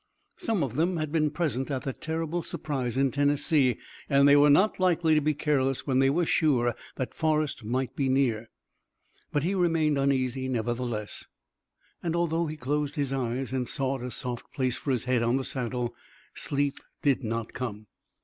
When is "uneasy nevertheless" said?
9.99-11.25